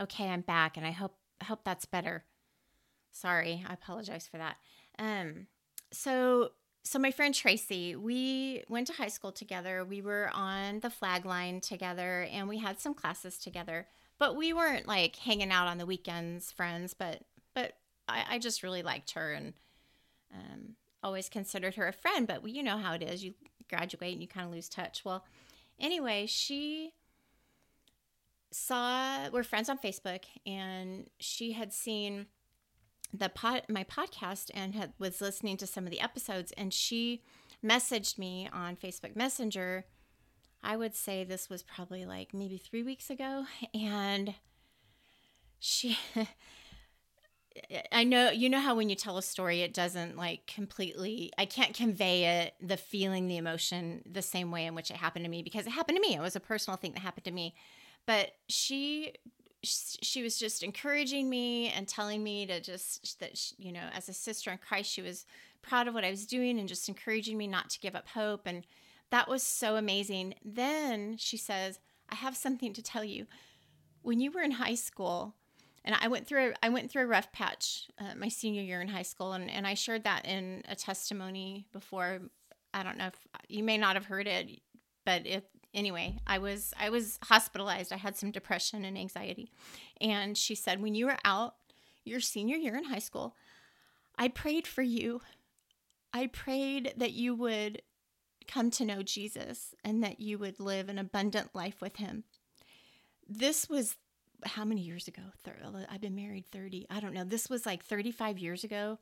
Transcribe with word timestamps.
Okay, 0.00 0.28
I'm 0.28 0.40
back 0.40 0.76
and 0.76 0.86
I 0.86 0.90
hope 0.90 1.16
hope 1.44 1.64
that's 1.64 1.84
better. 1.84 2.24
Sorry, 3.12 3.64
I 3.68 3.74
apologize 3.74 4.26
for 4.26 4.38
that. 4.38 4.56
Um 4.98 5.46
so 5.92 6.50
so 6.82 6.98
my 6.98 7.10
friend 7.10 7.34
Tracy, 7.34 7.96
we 7.96 8.62
went 8.68 8.86
to 8.88 8.92
high 8.92 9.08
school 9.08 9.32
together. 9.32 9.84
We 9.84 10.02
were 10.02 10.30
on 10.34 10.80
the 10.80 10.90
flag 10.90 11.24
line 11.24 11.60
together 11.60 12.28
and 12.30 12.48
we 12.48 12.58
had 12.58 12.78
some 12.78 12.92
classes 12.92 13.38
together. 13.38 13.86
But 14.18 14.36
we 14.36 14.52
weren't 14.52 14.86
like 14.86 15.16
hanging 15.16 15.50
out 15.50 15.66
on 15.66 15.78
the 15.78 15.86
weekends, 15.86 16.52
friends, 16.52 16.94
but 16.94 17.22
but 17.54 17.74
I, 18.08 18.24
I 18.30 18.38
just 18.38 18.62
really 18.62 18.82
liked 18.82 19.12
her 19.12 19.32
and 19.32 19.54
um, 20.32 20.76
always 21.02 21.28
considered 21.28 21.76
her 21.76 21.86
a 21.86 21.92
friend, 21.92 22.26
but 22.26 22.46
you 22.48 22.62
know 22.62 22.78
how 22.78 22.94
it 22.94 23.02
is. 23.02 23.24
You 23.24 23.34
graduate 23.68 24.12
and 24.12 24.22
you 24.22 24.28
kind 24.28 24.46
of 24.46 24.52
lose 24.52 24.68
touch. 24.68 25.04
Well, 25.04 25.24
anyway, 25.78 26.26
she 26.26 26.92
saw 28.54 29.28
we're 29.30 29.42
friends 29.42 29.68
on 29.68 29.78
Facebook, 29.78 30.24
and 30.46 31.08
she 31.18 31.52
had 31.52 31.72
seen 31.72 32.26
the 33.12 33.28
pod 33.28 33.62
my 33.68 33.84
podcast 33.84 34.50
and 34.54 34.74
had 34.74 34.92
was 34.98 35.20
listening 35.20 35.56
to 35.58 35.66
some 35.66 35.84
of 35.84 35.90
the 35.90 36.00
episodes, 36.00 36.52
and 36.52 36.72
she 36.72 37.22
messaged 37.64 38.18
me 38.18 38.48
on 38.52 38.76
Facebook 38.76 39.16
Messenger. 39.16 39.84
I 40.62 40.76
would 40.76 40.94
say 40.94 41.24
this 41.24 41.50
was 41.50 41.62
probably 41.62 42.06
like 42.06 42.32
maybe 42.32 42.56
three 42.56 42.82
weeks 42.82 43.10
ago, 43.10 43.46
and 43.74 44.34
she 45.58 45.98
I 47.92 48.04
know 48.04 48.30
you 48.30 48.48
know 48.48 48.60
how 48.60 48.74
when 48.74 48.88
you 48.88 48.96
tell 48.96 49.16
a 49.16 49.22
story 49.22 49.62
it 49.62 49.72
doesn't 49.72 50.16
like 50.16 50.46
completely 50.46 51.32
I 51.38 51.46
can't 51.46 51.74
convey 51.74 52.42
it 52.42 52.54
the 52.60 52.76
feeling 52.76 53.28
the 53.28 53.36
emotion 53.36 54.02
the 54.10 54.22
same 54.22 54.50
way 54.50 54.66
in 54.66 54.74
which 54.74 54.90
it 54.90 54.96
happened 54.96 55.24
to 55.24 55.30
me 55.30 55.42
because 55.42 55.66
it 55.66 55.70
happened 55.70 55.96
to 55.96 56.02
me 56.02 56.16
it 56.16 56.20
was 56.20 56.34
a 56.34 56.40
personal 56.40 56.76
thing 56.76 56.92
that 56.92 57.00
happened 57.00 57.24
to 57.26 57.30
me 57.30 57.54
but 58.06 58.32
she 58.48 59.14
she 59.62 60.22
was 60.22 60.38
just 60.38 60.62
encouraging 60.62 61.30
me 61.30 61.70
and 61.70 61.88
telling 61.88 62.22
me 62.22 62.44
to 62.44 62.60
just 62.60 63.18
that 63.20 63.38
she, 63.38 63.54
you 63.58 63.72
know 63.72 63.88
as 63.94 64.08
a 64.08 64.12
sister 64.12 64.50
in 64.50 64.58
Christ 64.58 64.90
she 64.90 65.02
was 65.02 65.26
proud 65.62 65.88
of 65.88 65.94
what 65.94 66.04
I 66.04 66.10
was 66.10 66.26
doing 66.26 66.58
and 66.58 66.68
just 66.68 66.88
encouraging 66.88 67.38
me 67.38 67.46
not 67.46 67.70
to 67.70 67.80
give 67.80 67.94
up 67.94 68.08
hope 68.08 68.42
and 68.46 68.66
that 69.10 69.28
was 69.28 69.42
so 69.42 69.76
amazing 69.76 70.34
then 70.44 71.16
she 71.18 71.36
says 71.36 71.78
I 72.10 72.16
have 72.16 72.36
something 72.36 72.72
to 72.74 72.82
tell 72.82 73.04
you 73.04 73.26
when 74.02 74.20
you 74.20 74.30
were 74.30 74.42
in 74.42 74.52
high 74.52 74.74
school 74.74 75.34
and 75.84 75.94
I 76.00 76.08
went 76.08 76.26
through 76.26 76.50
a, 76.50 76.54
I 76.62 76.70
went 76.70 76.90
through 76.90 77.02
a 77.02 77.06
rough 77.06 77.30
patch 77.32 77.88
uh, 77.98 78.14
my 78.16 78.28
senior 78.28 78.62
year 78.62 78.80
in 78.80 78.88
high 78.88 79.02
school, 79.02 79.34
and, 79.34 79.50
and 79.50 79.66
I 79.66 79.74
shared 79.74 80.04
that 80.04 80.24
in 80.26 80.62
a 80.68 80.74
testimony 80.74 81.66
before. 81.72 82.20
I 82.72 82.82
don't 82.82 82.96
know 82.96 83.06
if 83.06 83.18
you 83.48 83.62
may 83.62 83.76
not 83.76 83.94
have 83.94 84.06
heard 84.06 84.26
it, 84.26 84.60
but 85.04 85.26
it 85.26 85.46
anyway. 85.74 86.18
I 86.26 86.38
was 86.38 86.72
I 86.78 86.90
was 86.90 87.18
hospitalized. 87.24 87.92
I 87.92 87.96
had 87.96 88.16
some 88.16 88.30
depression 88.30 88.84
and 88.84 88.96
anxiety, 88.96 89.50
and 90.00 90.36
she 90.38 90.54
said 90.54 90.80
when 90.80 90.94
you 90.94 91.06
were 91.06 91.18
out 91.24 91.54
your 92.04 92.20
senior 92.20 92.56
year 92.56 92.76
in 92.76 92.84
high 92.84 92.98
school, 92.98 93.34
I 94.16 94.28
prayed 94.28 94.66
for 94.66 94.82
you. 94.82 95.20
I 96.12 96.28
prayed 96.28 96.94
that 96.96 97.12
you 97.12 97.34
would 97.34 97.82
come 98.46 98.70
to 98.70 98.84
know 98.84 99.02
Jesus 99.02 99.74
and 99.84 100.02
that 100.02 100.20
you 100.20 100.38
would 100.38 100.60
live 100.60 100.88
an 100.88 100.98
abundant 100.98 101.54
life 101.54 101.80
with 101.80 101.96
Him. 101.96 102.24
This 103.28 103.68
was 103.68 103.96
how 104.44 104.64
many 104.64 104.82
years 104.82 105.08
ago? 105.08 105.22
I've 105.90 106.00
been 106.00 106.14
married 106.14 106.46
30. 106.46 106.86
I 106.90 107.00
don't 107.00 107.14
know. 107.14 107.24
This 107.24 107.48
was 107.48 107.64
like 107.64 107.82
35 107.82 108.38
years 108.38 108.64
ago. 108.64 108.98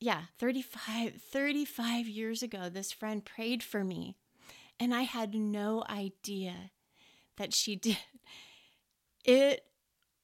Yeah, 0.00 0.22
35 0.38 1.20
35 1.20 2.08
years 2.08 2.42
ago 2.42 2.70
this 2.70 2.90
friend 2.90 3.22
prayed 3.22 3.62
for 3.62 3.84
me 3.84 4.16
and 4.80 4.94
I 4.94 5.02
had 5.02 5.34
no 5.34 5.84
idea 5.88 6.72
that 7.36 7.54
she 7.54 7.76
did. 7.76 7.98
It 9.24 9.64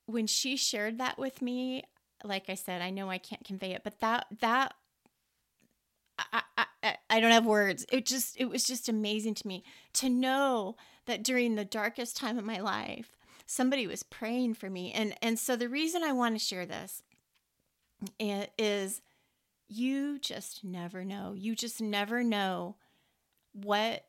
when 0.07 0.27
she 0.27 0.57
shared 0.57 0.99
that 0.99 1.19
with 1.19 1.43
me, 1.43 1.83
like 2.25 2.49
I 2.49 2.55
said, 2.55 2.81
I 2.81 2.91
know 2.91 3.11
I 3.11 3.19
can't 3.19 3.45
convey 3.45 3.73
it, 3.73 3.83
but 3.85 4.01
that 4.01 4.27
that 4.41 4.75
I, 6.19 6.43
I, 6.83 6.97
I 7.11 7.21
don't 7.21 7.33
have 7.33 7.45
words. 7.45 7.85
It 7.93 8.07
just 8.07 8.37
it 8.41 8.49
was 8.49 8.65
just 8.65 8.89
amazing 8.89 9.35
to 9.35 9.47
me 9.47 9.65
to 9.95 10.09
know 10.09 10.77
that 11.07 11.23
during 11.23 11.55
the 11.55 11.65
darkest 11.65 12.17
time 12.17 12.39
of 12.39 12.45
my 12.45 12.59
life, 12.59 13.17
somebody 13.45 13.87
was 13.87 14.03
praying 14.03 14.55
for 14.55 14.71
me. 14.71 14.93
And 14.93 15.15
and 15.21 15.39
so 15.39 15.57
the 15.57 15.69
reason 15.69 16.03
I 16.03 16.13
want 16.13 16.35
to 16.37 16.45
share 16.45 16.65
this 16.65 17.03
is 18.59 19.03
you 19.69 20.19
just 20.19 20.65
never 20.65 21.05
know. 21.05 21.35
You 21.37 21.55
just 21.55 21.81
never 21.81 22.23
know 22.23 22.77
what 23.53 24.05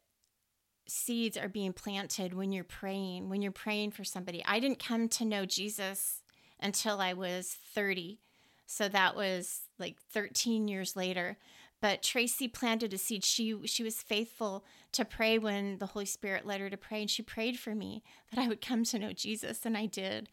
seeds 0.88 1.38
are 1.38 1.50
being 1.50 1.74
planted 1.74 2.34
when 2.34 2.52
you're 2.52 2.64
praying, 2.64 3.30
when 3.30 3.42
you're 3.42 3.52
praying 3.52 3.92
for 3.92 4.04
somebody. 4.04 4.44
I 4.46 4.60
didn't 4.60 4.84
come 4.84 5.10
to 5.10 5.26
know 5.26 5.46
Jesus 5.46 6.22
until 6.60 7.00
I 7.00 7.14
was 7.14 7.56
30. 7.74 8.20
So 8.66 8.90
that 8.90 9.16
was 9.16 9.62
like 9.80 9.98
13 10.12 10.68
years 10.68 10.96
later 10.96 11.38
but 11.82 12.02
Tracy 12.02 12.48
planted 12.48 12.94
a 12.94 12.98
seed. 12.98 13.24
She 13.24 13.56
she 13.66 13.84
was 13.84 14.02
faithful 14.02 14.66
to 14.94 15.06
pray 15.06 15.38
when 15.38 15.78
the 15.78 15.86
Holy 15.88 16.06
Spirit 16.06 16.46
led 16.46 16.60
her 16.60 16.70
to 16.70 16.78
pray, 16.78 17.02
and 17.02 17.10
she 17.10 17.22
prayed 17.22 17.60
for 17.60 17.76
me 17.76 18.04
that 18.32 18.42
I 18.42 18.48
would 18.48 18.62
come 18.62 18.84
to 18.86 19.00
know 19.00 19.14
Jesus, 19.14 19.66
and 19.66 19.78
I 19.78 19.86
did. 19.86 20.30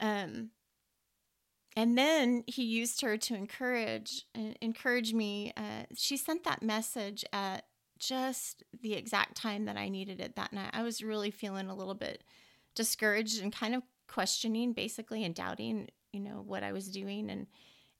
Um, 0.00 0.50
and 1.76 1.96
then 1.96 2.44
he 2.46 2.64
used 2.64 3.02
her 3.02 3.16
to 3.16 3.34
encourage 3.34 4.26
encourage 4.60 5.12
me. 5.12 5.52
Uh, 5.56 5.84
she 5.94 6.16
sent 6.16 6.44
that 6.44 6.62
message 6.62 7.24
at 7.32 7.66
just 8.00 8.64
the 8.82 8.94
exact 8.94 9.36
time 9.36 9.66
that 9.66 9.76
I 9.76 9.88
needed 9.88 10.20
it 10.20 10.36
that 10.36 10.52
night. 10.52 10.70
I 10.72 10.82
was 10.82 11.02
really 11.02 11.30
feeling 11.30 11.68
a 11.68 11.74
little 11.74 11.94
bit 11.94 12.24
discouraged 12.74 13.42
and 13.42 13.52
kind 13.52 13.74
of 13.74 13.82
questioning, 14.08 14.72
basically, 14.72 15.24
and 15.24 15.34
doubting, 15.34 15.88
you 16.12 16.20
know, 16.20 16.42
what 16.44 16.64
I 16.64 16.72
was 16.72 16.88
doing 16.88 17.30
and 17.30 17.46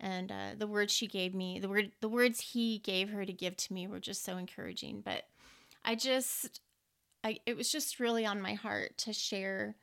and 0.00 0.32
uh, 0.32 0.50
the 0.56 0.66
words 0.66 0.92
she 0.92 1.06
gave 1.06 1.34
me 1.34 1.58
the 1.60 1.68
word 1.68 1.92
the 2.00 2.08
words 2.08 2.40
he 2.40 2.78
gave 2.78 3.10
her 3.10 3.24
to 3.24 3.32
give 3.32 3.56
to 3.56 3.72
me 3.72 3.86
were 3.86 4.00
just 4.00 4.24
so 4.24 4.38
encouraging 4.38 5.02
but 5.04 5.24
i 5.84 5.94
just 5.94 6.60
I, 7.22 7.38
it 7.44 7.54
was 7.54 7.70
just 7.70 8.00
really 8.00 8.24
on 8.24 8.40
my 8.40 8.54
heart 8.54 8.96
to 8.98 9.12
share 9.12 9.76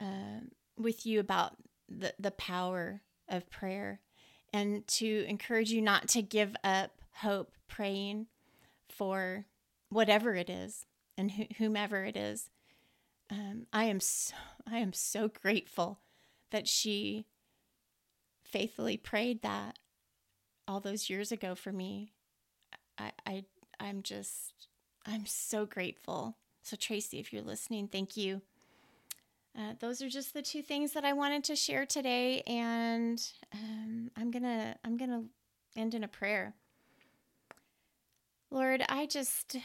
uh, 0.00 0.40
with 0.78 1.04
you 1.04 1.20
about 1.20 1.52
the, 1.88 2.14
the 2.18 2.30
power 2.30 3.02
of 3.28 3.50
prayer 3.50 4.00
and 4.52 4.86
to 4.86 5.26
encourage 5.28 5.70
you 5.70 5.82
not 5.82 6.08
to 6.08 6.22
give 6.22 6.56
up 6.64 6.92
hope 7.16 7.52
praying 7.68 8.26
for 8.96 9.46
whatever 9.90 10.34
it 10.34 10.50
is 10.50 10.86
and 11.16 11.32
wh- 11.32 11.56
whomever 11.58 12.04
it 12.04 12.16
is 12.16 12.50
um, 13.30 13.66
i 13.72 13.84
am 13.84 14.00
so 14.00 14.34
i 14.70 14.78
am 14.78 14.92
so 14.92 15.28
grateful 15.28 16.00
that 16.50 16.68
she 16.68 17.26
faithfully 18.44 18.96
prayed 18.96 19.42
that 19.42 19.78
all 20.66 20.80
those 20.80 21.10
years 21.10 21.32
ago 21.32 21.54
for 21.54 21.72
me. 21.72 22.12
I, 22.98 23.12
I 23.26 23.44
I'm 23.80 24.02
just 24.02 24.68
I'm 25.06 25.26
so 25.26 25.66
grateful. 25.66 26.36
So 26.62 26.76
Tracy, 26.76 27.18
if 27.18 27.32
you're 27.32 27.42
listening, 27.42 27.88
thank 27.88 28.16
you. 28.16 28.42
Uh, 29.56 29.74
those 29.78 30.02
are 30.02 30.08
just 30.08 30.34
the 30.34 30.42
two 30.42 30.62
things 30.62 30.92
that 30.92 31.04
I 31.04 31.12
wanted 31.12 31.44
to 31.44 31.56
share 31.56 31.86
today, 31.86 32.42
and 32.46 33.22
um, 33.52 34.10
I'm 34.16 34.30
gonna 34.30 34.76
I'm 34.84 34.96
gonna 34.96 35.24
end 35.76 35.94
in 35.94 36.04
a 36.04 36.08
prayer. 36.08 36.54
Lord, 38.54 38.84
I 38.88 39.06
just 39.06 39.56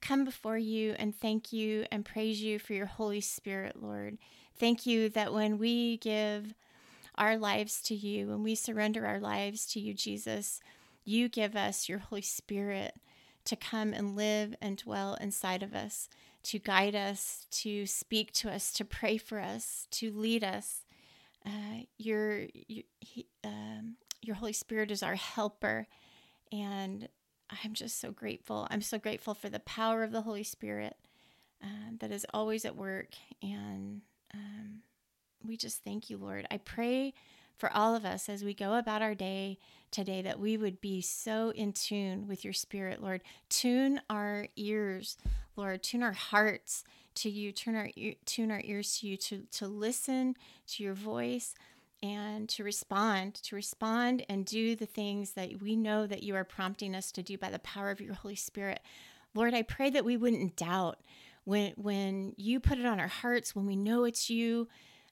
come 0.00 0.24
before 0.24 0.56
you 0.56 0.94
and 1.00 1.12
thank 1.12 1.52
you 1.52 1.84
and 1.90 2.04
praise 2.04 2.40
you 2.40 2.60
for 2.60 2.74
your 2.74 2.86
Holy 2.86 3.20
Spirit, 3.20 3.82
Lord. 3.82 4.18
Thank 4.56 4.86
you 4.86 5.08
that 5.08 5.34
when 5.34 5.58
we 5.58 5.96
give 5.96 6.54
our 7.16 7.36
lives 7.36 7.82
to 7.82 7.94
you, 7.96 8.28
when 8.28 8.44
we 8.44 8.54
surrender 8.54 9.04
our 9.04 9.18
lives 9.18 9.66
to 9.72 9.80
you, 9.80 9.94
Jesus, 9.94 10.60
you 11.04 11.28
give 11.28 11.56
us 11.56 11.88
your 11.88 11.98
Holy 11.98 12.22
Spirit 12.22 12.94
to 13.46 13.56
come 13.56 13.92
and 13.92 14.14
live 14.14 14.54
and 14.62 14.76
dwell 14.76 15.14
inside 15.20 15.64
of 15.64 15.74
us, 15.74 16.08
to 16.44 16.60
guide 16.60 16.94
us, 16.94 17.48
to 17.50 17.84
speak 17.84 18.30
to 18.34 18.48
us, 18.48 18.72
to 18.74 18.84
pray 18.84 19.16
for 19.16 19.40
us, 19.40 19.88
to 19.90 20.12
lead 20.12 20.44
us. 20.44 20.84
Uh, 21.44 21.82
your 21.98 22.46
your, 22.68 22.84
um, 23.42 23.96
your 24.22 24.36
Holy 24.36 24.52
Spirit 24.52 24.92
is 24.92 25.02
our 25.02 25.16
helper, 25.16 25.88
and 26.52 27.08
I'm 27.64 27.74
just 27.74 28.00
so 28.00 28.10
grateful. 28.10 28.66
I'm 28.70 28.82
so 28.82 28.98
grateful 28.98 29.34
for 29.34 29.48
the 29.48 29.60
power 29.60 30.02
of 30.02 30.12
the 30.12 30.22
Holy 30.22 30.44
Spirit 30.44 30.96
uh, 31.62 31.92
that 31.98 32.10
is 32.10 32.26
always 32.32 32.64
at 32.64 32.76
work 32.76 33.08
and 33.42 34.02
um, 34.34 34.82
we 35.44 35.56
just 35.56 35.82
thank 35.84 36.10
you, 36.10 36.16
Lord. 36.16 36.46
I 36.50 36.58
pray 36.58 37.14
for 37.56 37.72
all 37.72 37.94
of 37.94 38.04
us 38.04 38.28
as 38.28 38.42
we 38.42 38.54
go 38.54 38.74
about 38.74 39.02
our 39.02 39.14
day 39.14 39.58
today 39.90 40.22
that 40.22 40.38
we 40.38 40.56
would 40.56 40.80
be 40.80 41.00
so 41.00 41.50
in 41.50 41.72
tune 41.72 42.26
with 42.26 42.44
your 42.44 42.54
spirit, 42.54 43.02
Lord. 43.02 43.22
Tune 43.48 44.00
our 44.08 44.46
ears, 44.56 45.16
Lord. 45.56 45.82
Tune 45.82 46.02
our 46.02 46.12
hearts 46.12 46.84
to 47.16 47.28
you. 47.28 47.52
Turn 47.52 47.74
our 47.74 47.88
tune 48.24 48.50
our 48.50 48.62
ears 48.64 48.98
to 49.00 49.08
you 49.08 49.16
to 49.18 49.42
to 49.52 49.66
listen 49.66 50.36
to 50.68 50.82
your 50.82 50.94
voice 50.94 51.54
and 52.02 52.48
to 52.48 52.64
respond, 52.64 53.34
to 53.34 53.56
respond 53.56 54.24
and 54.28 54.46
do 54.46 54.74
the 54.74 54.86
things 54.86 55.32
that 55.32 55.60
we 55.60 55.76
know 55.76 56.06
that 56.06 56.22
you 56.22 56.34
are 56.34 56.44
prompting 56.44 56.94
us 56.94 57.12
to 57.12 57.22
do 57.22 57.36
by 57.36 57.50
the 57.50 57.58
power 57.58 57.90
of 57.90 58.00
your 58.00 58.14
Holy 58.14 58.36
Spirit. 58.36 58.80
Lord, 59.34 59.54
I 59.54 59.62
pray 59.62 59.90
that 59.90 60.04
we 60.04 60.16
wouldn't 60.16 60.56
doubt 60.56 61.00
when 61.44 61.72
when 61.76 62.34
you 62.36 62.60
put 62.60 62.78
it 62.78 62.86
on 62.86 63.00
our 63.00 63.08
hearts, 63.08 63.54
when 63.54 63.66
we 63.66 63.76
know 63.76 64.04
it's 64.04 64.30
you, 64.30 64.68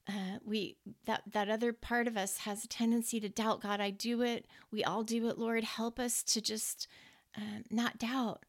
uh, 0.09 0.39
we 0.45 0.77
that 1.05 1.23
that 1.33 1.49
other 1.49 1.73
part 1.73 2.07
of 2.07 2.17
us 2.17 2.39
has 2.39 2.65
a 2.65 2.69
tendency 2.69 3.21
to 3.21 3.29
doubt 3.29 3.61
God. 3.61 3.81
I 3.81 3.91
do 3.91 4.23
it. 4.23 4.47
We 4.71 4.85
all 4.85 5.05
do 5.05 5.29
it. 5.29 5.39
Lord, 5.39 5.65
help 5.65 5.99
us 5.99 6.23
to 6.25 6.41
just 6.41 6.89
um, 7.37 7.65
not 7.71 7.99
doubt 7.99 8.45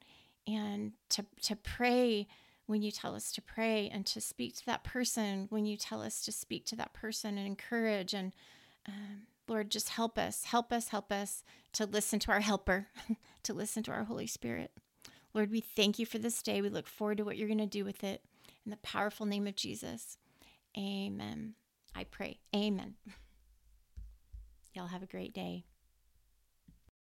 and 0.48 0.94
to 1.10 1.26
to 1.44 1.56
pray 1.56 2.28
when 2.70 2.84
you 2.84 2.92
tell 2.92 3.16
us 3.16 3.32
to 3.32 3.42
pray 3.42 3.90
and 3.92 4.06
to 4.06 4.22
speak 4.22 4.56
to 4.56 4.66
that 4.68 4.84
person 4.84 5.48
when 5.50 5.66
you 5.66 5.76
tell 5.76 6.04
us 6.04 6.22
to 6.22 6.32
speak 6.32 6.66
to 6.66 6.76
that 6.76 6.94
person 6.94 7.36
and 7.36 7.48
encourage 7.48 8.14
and 8.14 8.32
um, 8.88 9.24
Lord, 9.48 9.72
just 9.72 9.90
help 9.90 10.20
us, 10.20 10.46
help 10.46 10.72
us, 10.72 10.90
help 10.90 11.12
us 11.12 11.44
to 11.74 11.88
listen 11.88 12.20
to 12.20 12.32
our 12.32 12.40
helper, 12.42 12.88
to 13.44 13.54
listen 13.54 13.82
to 13.84 13.92
our 13.92 14.04
Holy 14.04 14.28
Spirit. 14.28 14.72
Lord, 15.34 15.50
we 15.50 15.60
thank 15.60 15.98
you 15.98 16.06
for 16.06 16.20
this 16.20 16.44
day. 16.44 16.62
We 16.62 16.70
look 16.70 16.88
forward 16.88 17.18
to 17.18 17.24
what 17.24 17.36
you're 17.36 17.48
going 17.48 17.58
to 17.58 17.66
do 17.66 17.84
with 17.84 18.04
it. 18.04 18.22
In 18.64 18.70
the 18.70 18.78
powerful 18.78 19.26
name 19.26 19.48
of 19.48 19.56
Jesus, 19.56 20.20
amen. 20.78 21.56
I 21.96 22.04
pray. 22.04 22.38
Amen. 22.56 22.94
Y'all 24.76 24.88
have 24.88 25.02
a 25.02 25.08
great 25.08 25.34
day. 25.34 25.66